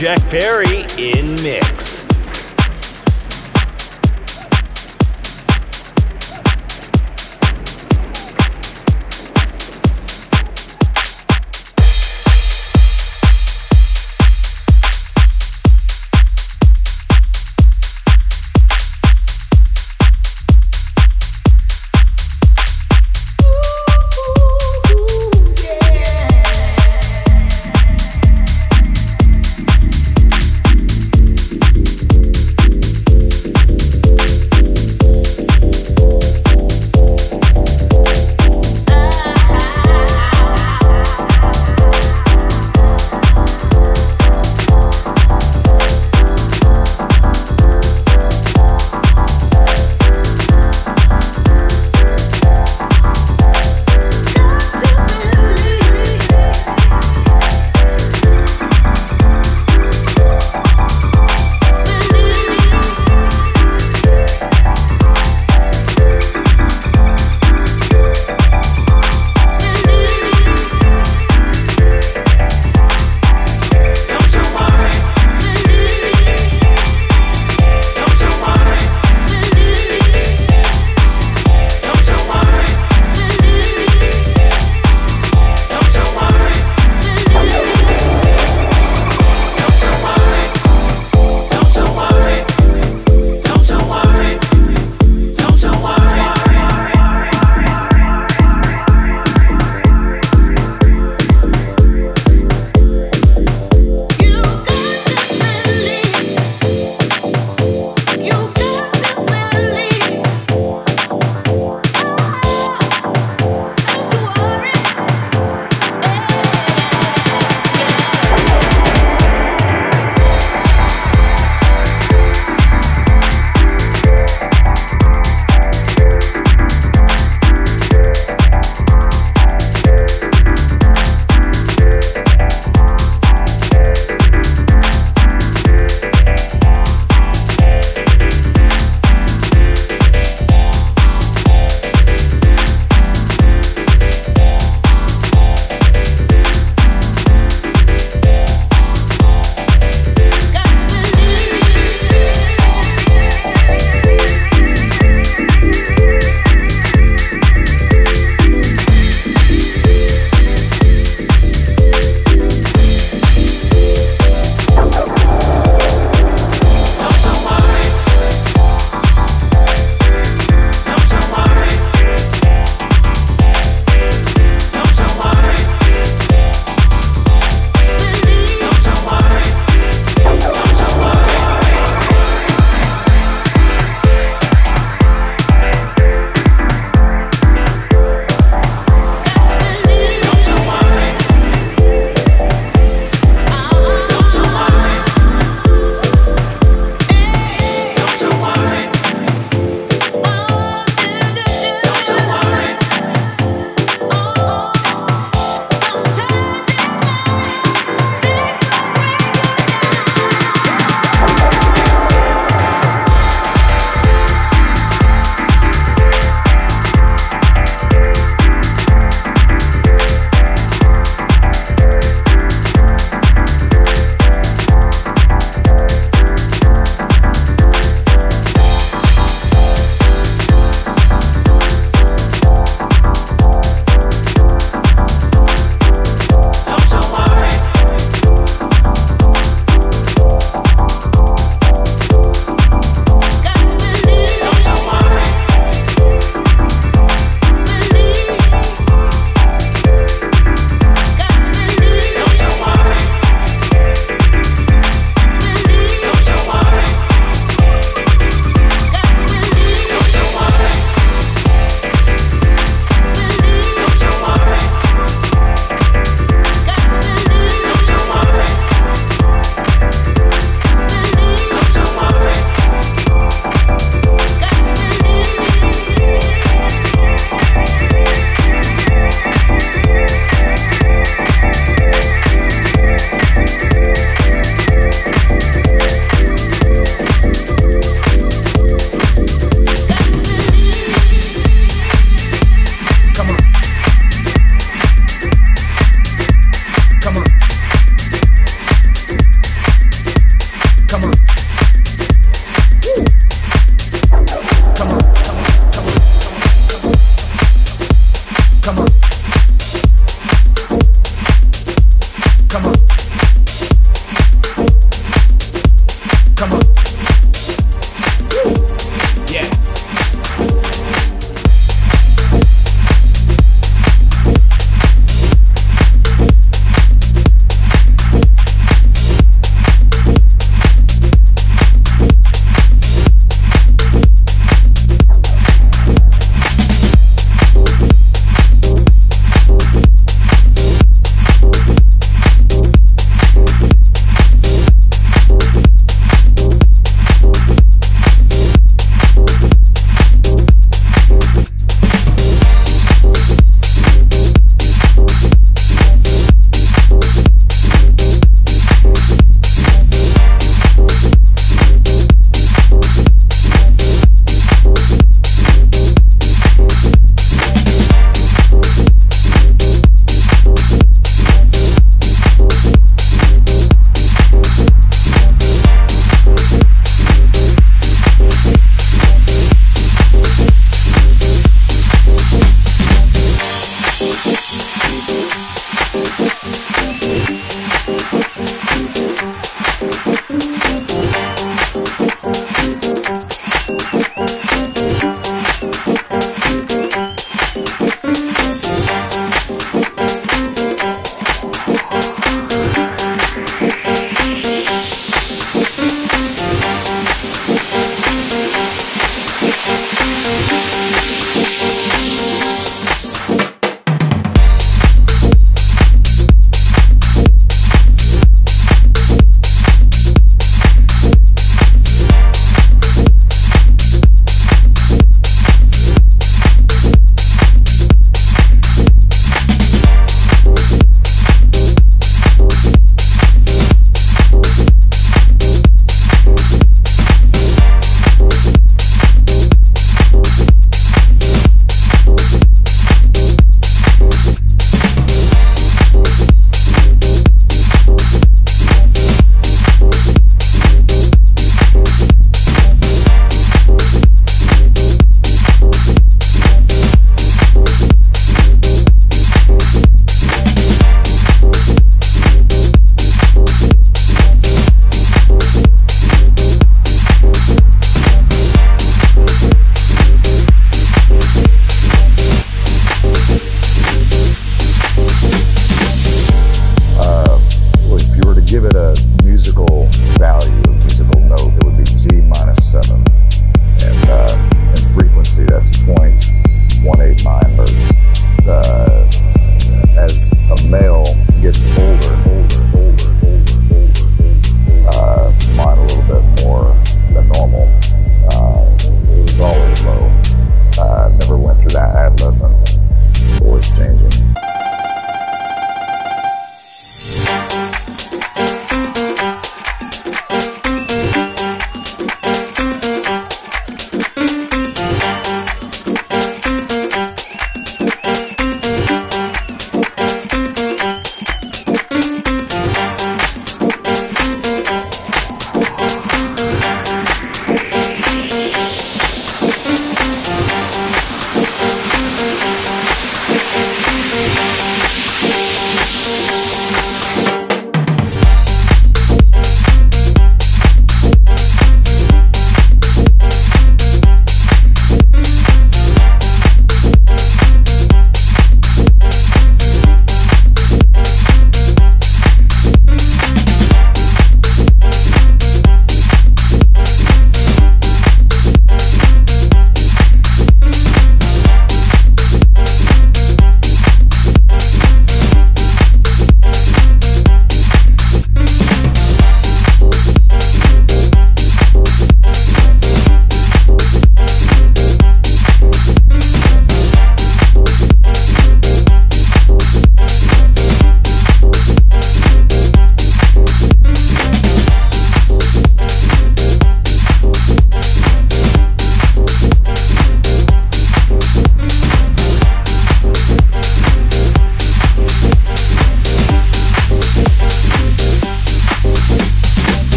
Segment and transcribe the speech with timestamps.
[0.00, 2.04] Jack Perry in mix.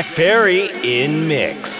[0.00, 1.79] Jack Perry in mix.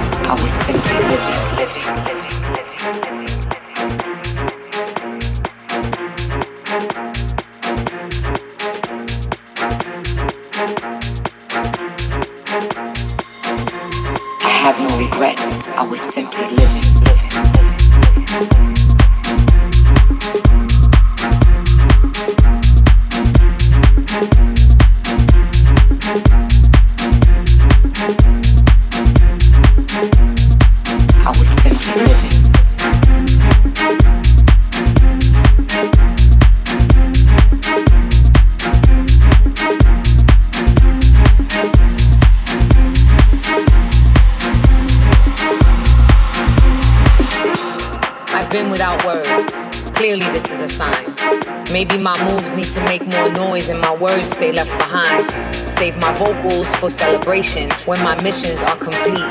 [0.00, 2.30] I was simply living, living, living?
[14.98, 16.89] Regrets, I was simply living?
[51.80, 55.32] Maybe my moves need to make more noise and my words stay left behind.
[55.66, 59.24] Save my vocals for celebration when my missions are complete.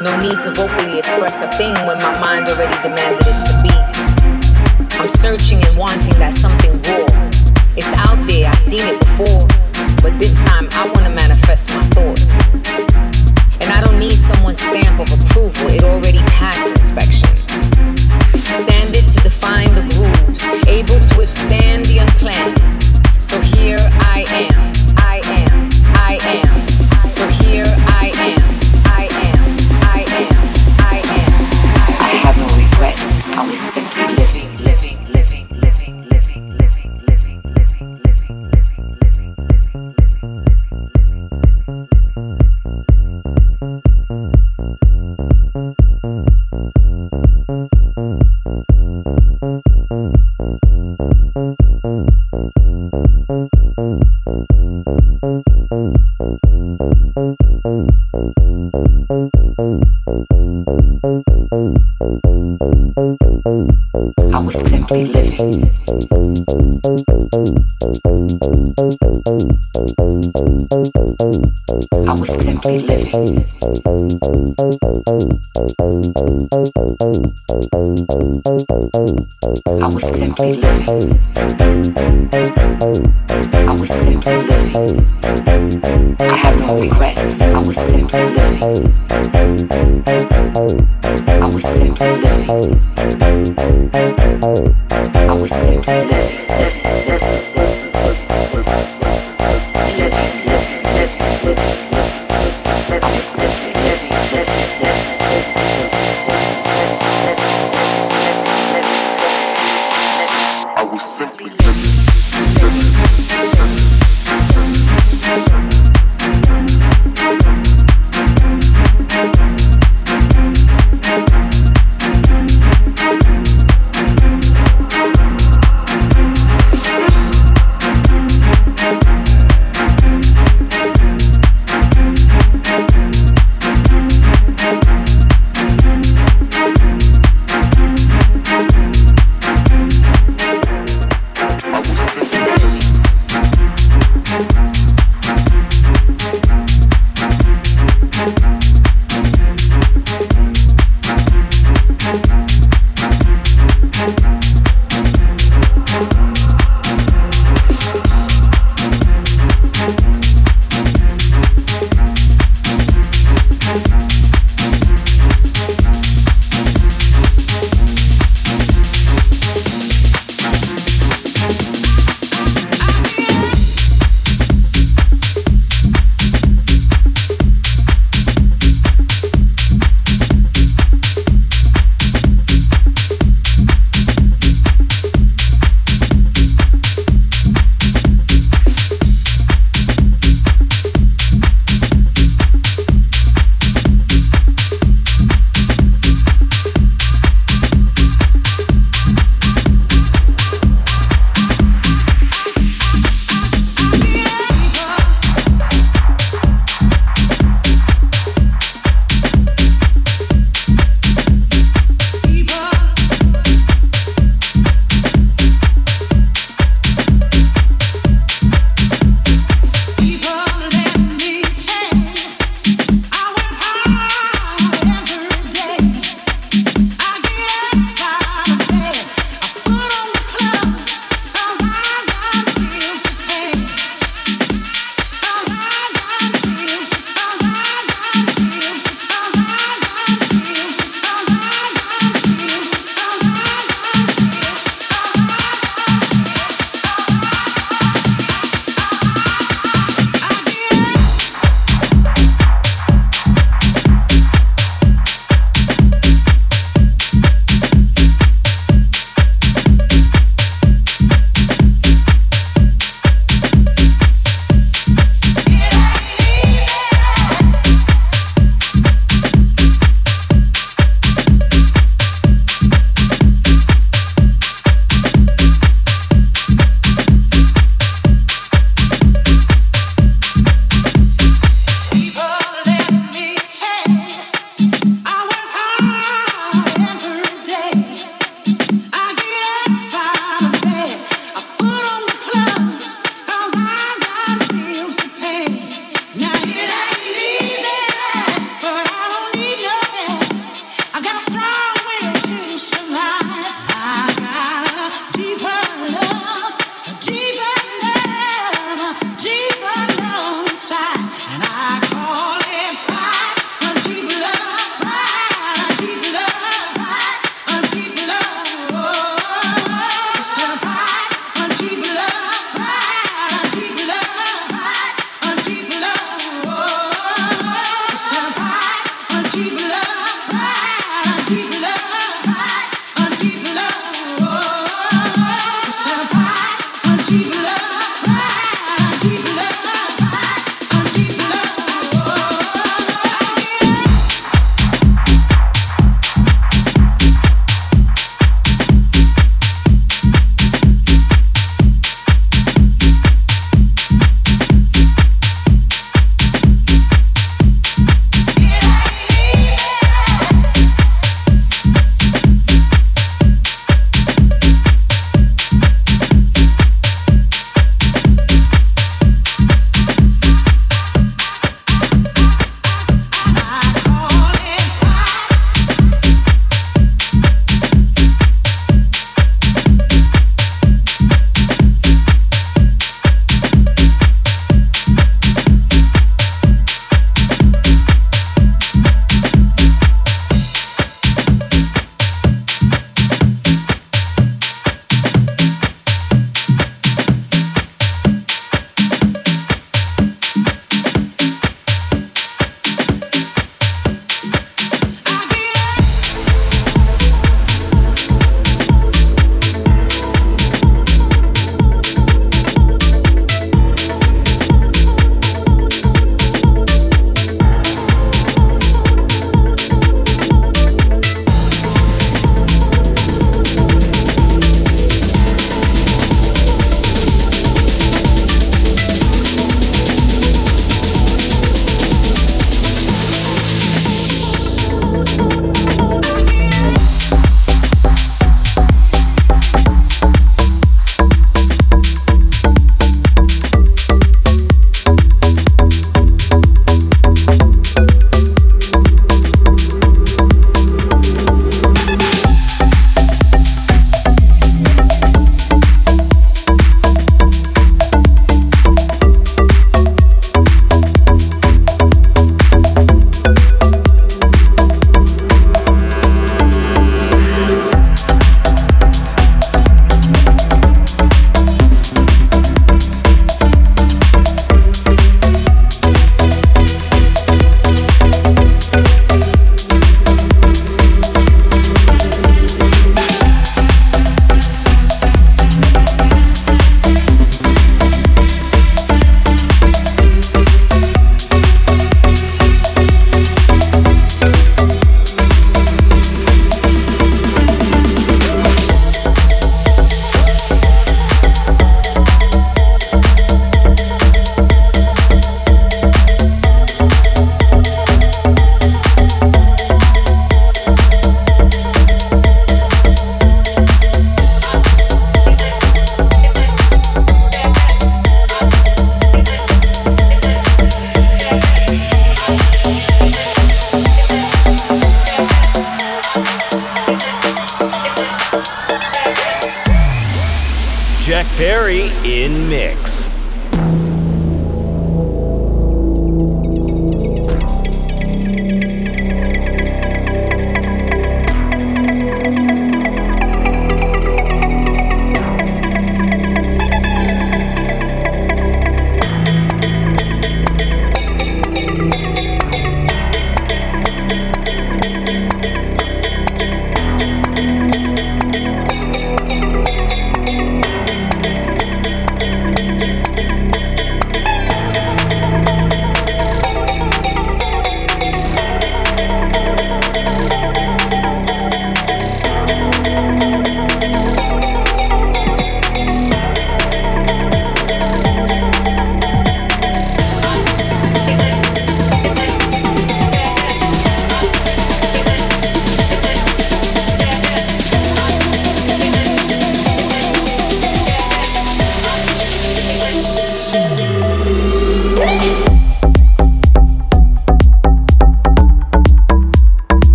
[0.00, 3.74] No need to vocally express a thing when my mind already demanded it to be.
[4.94, 7.10] I'm searching and wanting that something raw.
[7.74, 9.50] It's out there, I've seen it before.
[9.98, 12.30] But this time I wanna manifest my thoughts.
[13.58, 17.26] And I don't need someone's stamp of approval, it already passed inspection.
[18.38, 21.87] Sanded to define the grooves, able to withstand
[22.30, 23.24] plans.
[23.24, 24.77] So here I am.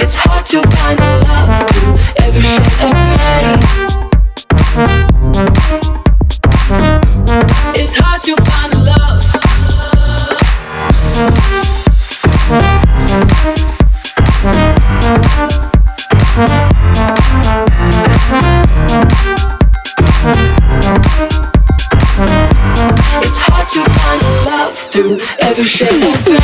[0.00, 3.44] It's hard to find a love through every shade of gray.
[7.74, 9.20] It's hard to find love.
[23.20, 26.43] It's hard to find love through every shade of gray.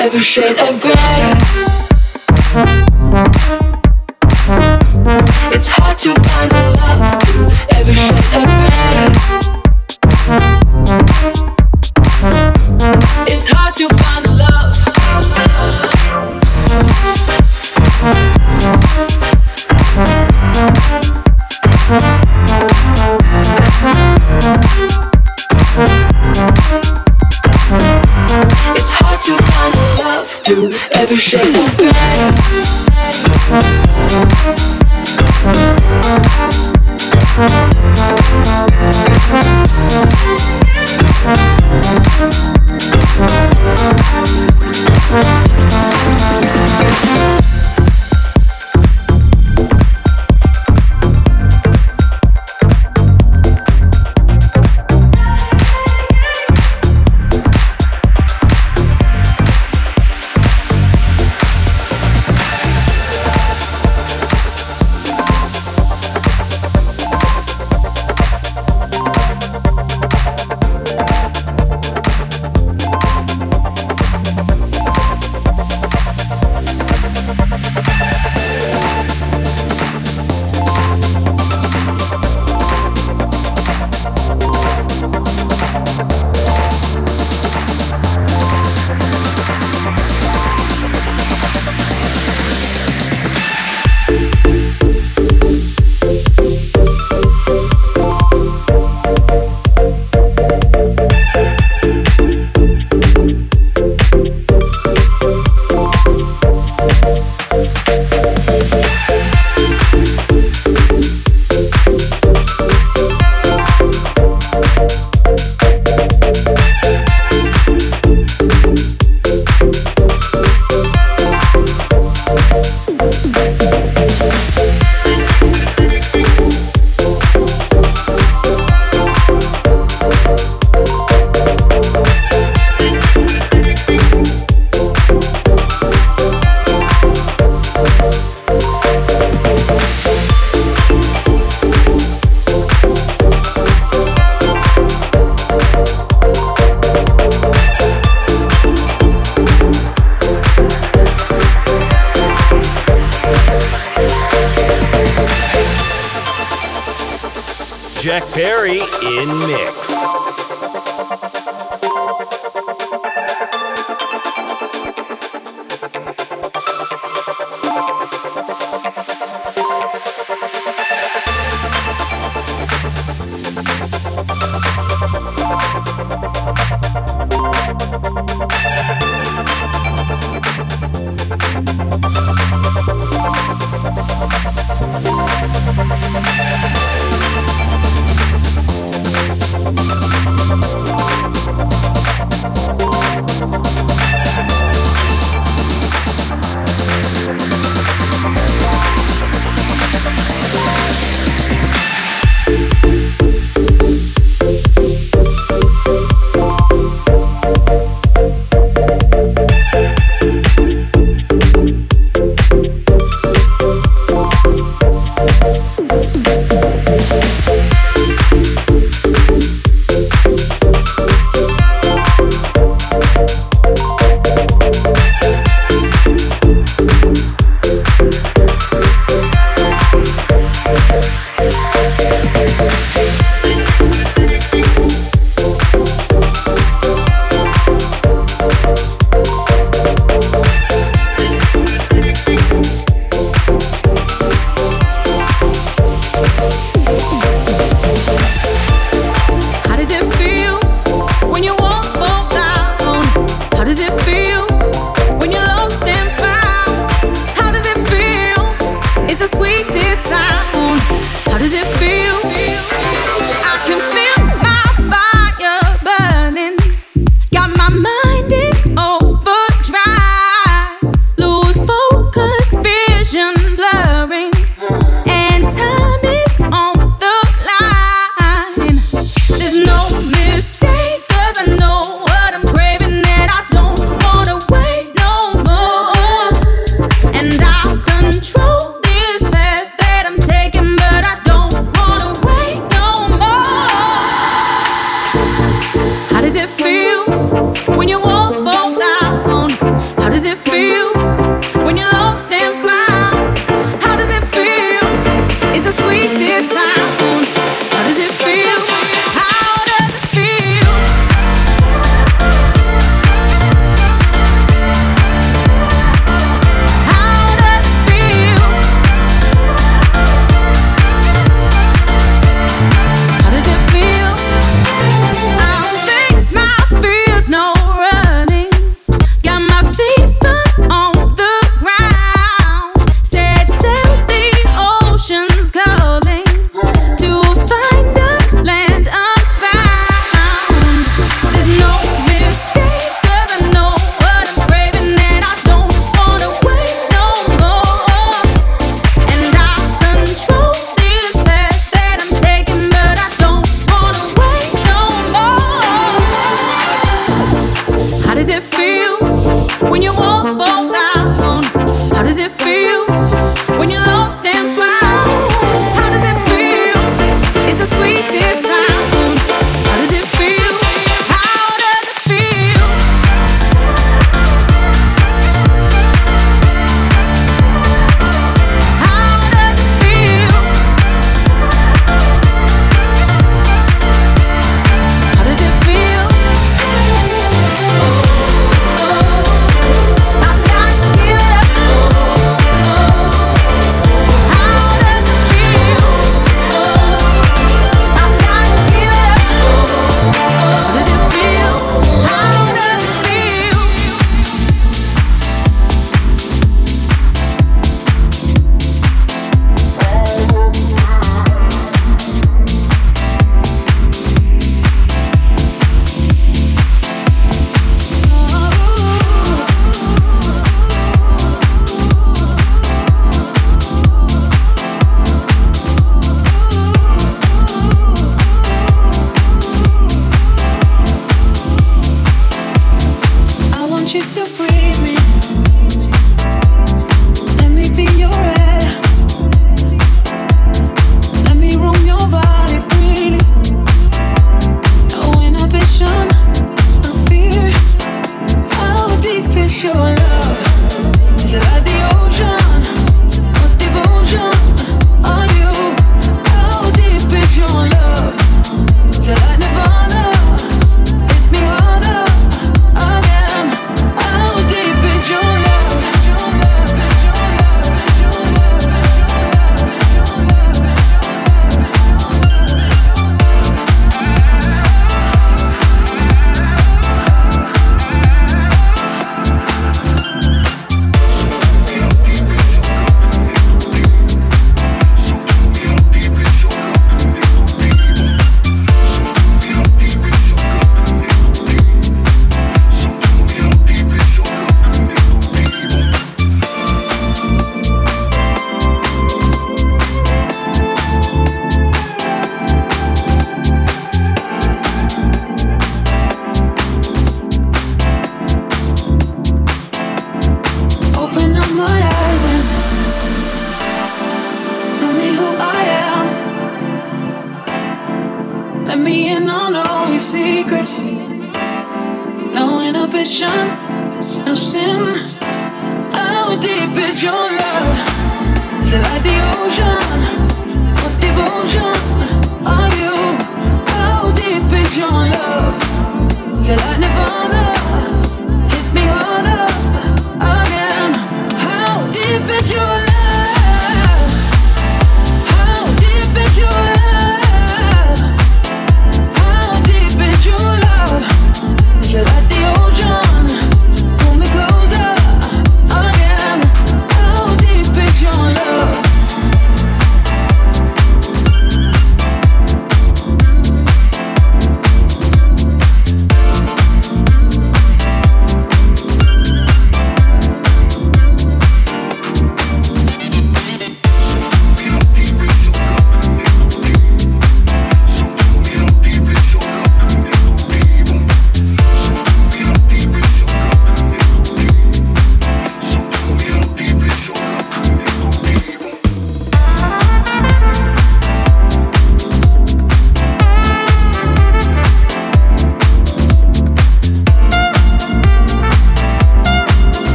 [0.00, 1.34] Every shade of gray.
[5.54, 6.71] It's hard to find a